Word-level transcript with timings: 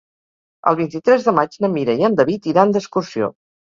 El 0.71 0.77
vint-i-tres 0.79 1.27
de 1.29 1.33
maig 1.39 1.57
na 1.65 1.71
Mira 1.75 1.99
i 2.01 2.07
en 2.09 2.17
David 2.23 2.49
iran 2.53 2.77
d'excursió. 2.77 3.35